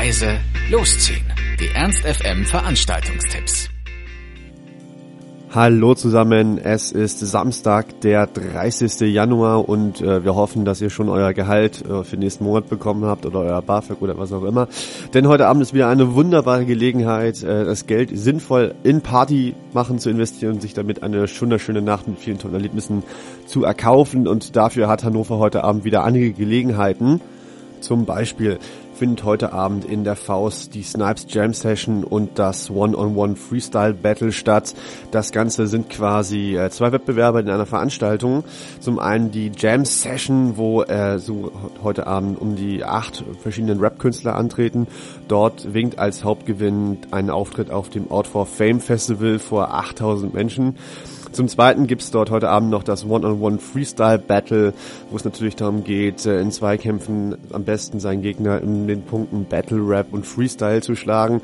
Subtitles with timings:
[0.00, 0.38] leise,
[0.70, 1.24] losziehen.
[1.60, 3.68] Die Ernst FM Veranstaltungstipps.
[5.54, 9.12] Hallo zusammen, es ist Samstag, der 30.
[9.12, 13.04] Januar und äh, wir hoffen, dass ihr schon euer Gehalt äh, für nächsten Monat bekommen
[13.04, 14.66] habt oder euer BAföG oder was auch immer.
[15.14, 20.00] Denn heute Abend ist wieder eine wunderbare Gelegenheit, äh, das Geld sinnvoll in Party machen
[20.00, 23.04] zu investieren und sich damit eine wunderschöne Nacht mit vielen tollen Erlebnissen
[23.46, 27.20] zu erkaufen und dafür hat Hannover heute Abend wieder einige Gelegenheiten.
[27.84, 28.60] Zum Beispiel
[28.94, 34.32] findet heute Abend in der Faust die Snipes Jam Session und das One-on-One Freestyle Battle
[34.32, 34.74] statt.
[35.10, 38.42] Das Ganze sind quasi äh, zwei Wettbewerbe in einer Veranstaltung.
[38.80, 41.52] Zum einen die Jam Session, wo äh, so
[41.82, 44.86] heute Abend um die acht verschiedenen Rap-Künstler antreten.
[45.28, 50.78] Dort winkt als Hauptgewinn ein Auftritt auf dem Out for Fame Festival vor 8000 Menschen.
[51.34, 54.72] Zum Zweiten gibt's dort heute Abend noch das One-on-One Freestyle Battle,
[55.10, 59.44] wo es natürlich darum geht, äh, in Zweikämpfen am besten seinen Gegner in den Punkten
[59.44, 61.42] Battle Rap und Freestyle zu schlagen.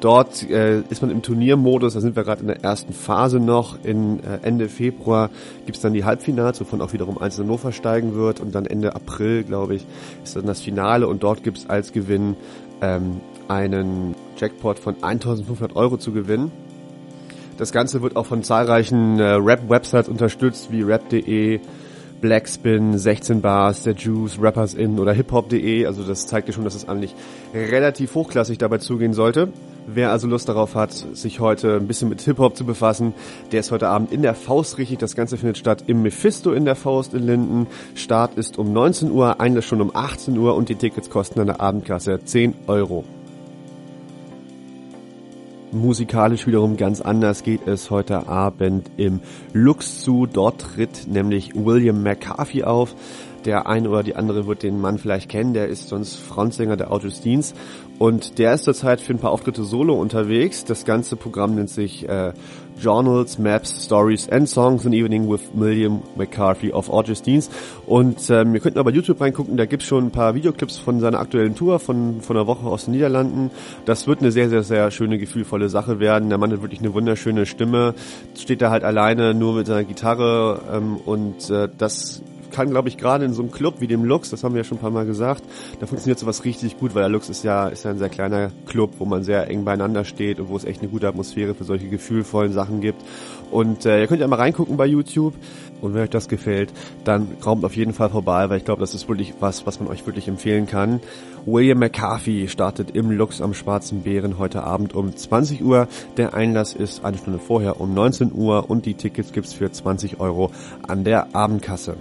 [0.00, 3.78] Dort äh, ist man im Turniermodus, da sind wir gerade in der ersten Phase noch.
[3.84, 5.30] In äh, Ende Februar
[5.66, 8.40] gibt's dann die Halbfinals, wovon auch wiederum eins in Hannover steigen wird.
[8.40, 9.86] Und dann Ende April, glaube ich,
[10.24, 11.06] ist dann das Finale.
[11.06, 12.34] Und dort gibt's als Gewinn
[12.80, 16.50] ähm, einen Jackpot von 1500 Euro zu gewinnen.
[17.58, 21.58] Das Ganze wird auch von zahlreichen äh, Rap-Websites unterstützt, wie rap.de,
[22.20, 25.84] Blackspin, 16 Bars, der Juice, Rappers In oder hiphop.de.
[25.84, 27.16] Also das zeigt ja schon, dass es eigentlich
[27.52, 29.48] relativ hochklassig dabei zugehen sollte.
[29.88, 33.12] Wer also Lust darauf hat, sich heute ein bisschen mit Hip-Hop zu befassen,
[33.50, 34.98] der ist heute Abend in der Faust richtig.
[34.98, 37.66] Das Ganze findet statt im Mephisto in der Faust in Linden.
[37.96, 41.46] Start ist um 19 Uhr, Einlass schon um 18 Uhr und die Tickets kosten an
[41.46, 43.04] der Abendkasse 10 Euro.
[45.70, 49.20] Musikalisch wiederum ganz anders geht es heute Abend im
[49.52, 50.26] Lux zu.
[50.26, 52.94] Dort tritt nämlich William McCarthy auf.
[53.44, 56.90] Der eine oder die andere wird den Mann vielleicht kennen, der ist sonst Frontsänger der
[56.90, 57.54] Augustins
[57.98, 60.64] und der ist zurzeit für ein paar Auftritte solo unterwegs.
[60.64, 62.32] Das ganze Programm nennt sich äh,
[62.80, 67.50] Journals, Maps, Stories and Songs in Evening with William McCarthy of Augustines.
[67.86, 71.00] Und ähm, ihr könnt mal bei YouTube reingucken, da gibt's schon ein paar Videoclips von
[71.00, 73.50] seiner aktuellen Tour von, von einer Woche aus den Niederlanden.
[73.84, 76.28] Das wird eine sehr, sehr, sehr schöne, gefühlvolle Sache werden.
[76.28, 77.94] Der Mann hat wirklich eine wunderschöne Stimme,
[78.38, 82.22] steht da halt alleine nur mit seiner Gitarre ähm, und äh, das
[82.58, 84.64] kann, glaube ich, gerade in so einem Club wie dem Lux, das haben wir ja
[84.64, 85.44] schon ein paar Mal gesagt,
[85.78, 88.50] da funktioniert sowas richtig gut, weil der Lux ist ja, ist ja ein sehr kleiner
[88.66, 91.62] Club, wo man sehr eng beieinander steht und wo es echt eine gute Atmosphäre für
[91.62, 93.00] solche gefühlvollen Sachen gibt.
[93.52, 95.34] Und äh, ihr könnt ja mal reingucken bei YouTube
[95.80, 96.72] und wenn euch das gefällt,
[97.04, 99.88] dann kommt auf jeden Fall vorbei, weil ich glaube, das ist wirklich was, was man
[99.88, 100.98] euch wirklich empfehlen kann.
[101.46, 105.86] William McCarthy startet im Lux am Schwarzen Bären heute Abend um 20 Uhr.
[106.16, 110.18] Der Einlass ist eine Stunde vorher um 19 Uhr und die Tickets gibt's für 20
[110.18, 110.50] Euro
[110.88, 111.96] an der Abendkasse.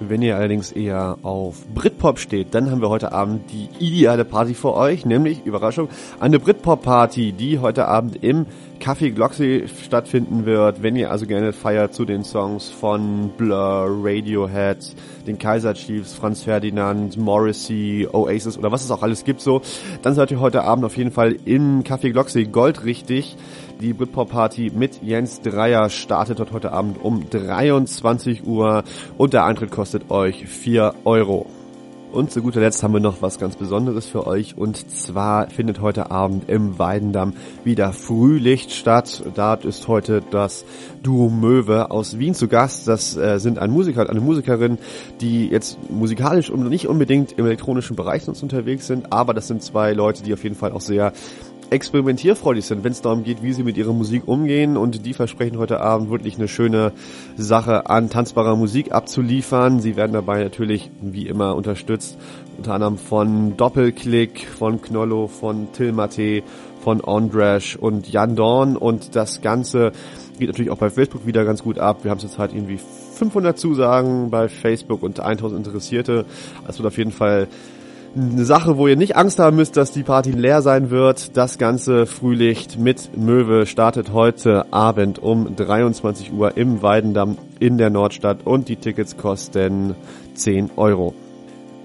[0.00, 4.54] Wenn ihr allerdings eher auf Britpop steht, dann haben wir heute Abend die ideale Party
[4.54, 5.88] für euch, nämlich, Überraschung,
[6.20, 8.46] eine Britpop-Party, die heute Abend im
[8.78, 10.82] Café Gloxy stattfinden wird.
[10.84, 14.94] Wenn ihr also gerne feiert zu den Songs von Blur, Radiohead,
[15.26, 19.62] den Kaiser Chiefs, Franz Ferdinand, Morrissey, Oasis oder was es auch alles gibt so,
[20.02, 23.36] dann seid ihr heute Abend auf jeden Fall im Café Gloxy goldrichtig.
[23.80, 28.82] Die Britpop Party mit Jens Dreier startet dort heute Abend um 23 Uhr
[29.16, 31.46] und der Eintritt kostet euch 4 Euro.
[32.10, 35.80] Und zu guter Letzt haben wir noch was ganz Besonderes für euch und zwar findet
[35.80, 37.34] heute Abend im Weidendamm
[37.64, 39.22] wieder Frühlicht statt.
[39.34, 40.64] Dort ist heute das
[41.02, 42.88] Duo Möwe aus Wien zu Gast.
[42.88, 44.78] Das äh, sind ein Musiker und eine Musikerin,
[45.20, 49.62] die jetzt musikalisch und nicht unbedingt im elektronischen Bereich sonst unterwegs sind, aber das sind
[49.62, 51.12] zwei Leute, die auf jeden Fall auch sehr
[51.70, 54.76] experimentierfreudig sind, wenn es darum geht, wie sie mit ihrer Musik umgehen.
[54.76, 56.92] Und die versprechen heute Abend wirklich eine schöne
[57.36, 59.80] Sache an tanzbarer Musik abzuliefern.
[59.80, 62.18] Sie werden dabei natürlich wie immer unterstützt,
[62.56, 66.42] unter anderem von Doppelklick, von Knollo, von Tilmate,
[66.80, 68.76] von Ondrash und Jan Dorn.
[68.76, 69.92] Und das Ganze
[70.38, 72.04] geht natürlich auch bei Facebook wieder ganz gut ab.
[72.04, 76.24] Wir haben zurzeit irgendwie 500 Zusagen bei Facebook und 1000 Interessierte.
[76.66, 77.48] Es wird auf jeden Fall
[78.16, 81.36] eine Sache, wo ihr nicht Angst haben müsst, dass die Party leer sein wird.
[81.36, 87.90] Das ganze Frühlicht mit Möwe startet heute Abend um 23 Uhr im Weidendamm in der
[87.90, 89.94] Nordstadt und die Tickets kosten
[90.34, 91.14] 10 Euro.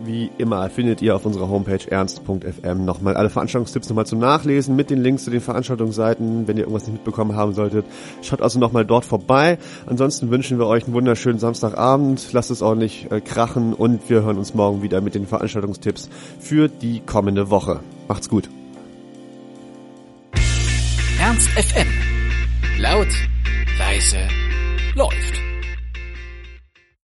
[0.05, 4.89] Wie immer findet ihr auf unserer Homepage ernst.fm nochmal alle Veranstaltungstipps nochmal zum Nachlesen mit
[4.89, 6.45] den Links zu den Veranstaltungsseiten.
[6.47, 7.85] Wenn ihr irgendwas nicht mitbekommen haben solltet,
[8.21, 9.57] schaut also nochmal dort vorbei.
[9.85, 12.33] Ansonsten wünschen wir euch einen wunderschönen Samstagabend.
[12.33, 16.09] Lasst es ordentlich äh, krachen und wir hören uns morgen wieder mit den Veranstaltungstipps
[16.39, 17.79] für die kommende Woche.
[18.09, 18.49] Macht's gut.
[21.21, 21.87] Ernst FM.
[22.77, 23.07] Laut,
[23.77, 24.17] leise,
[24.95, 25.52] läuft.